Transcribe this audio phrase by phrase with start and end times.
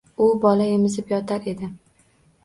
[0.27, 1.69] U bola emizib yotar edi